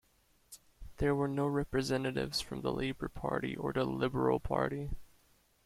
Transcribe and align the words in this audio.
There 0.97 1.13
were 1.13 1.27
no 1.27 1.45
representatives 1.45 2.41
from 2.41 2.61
the 2.61 2.71
Labour 2.71 3.07
Party 3.07 3.55
or 3.55 3.71
Liberal 3.71 4.39
Party. 4.39 4.89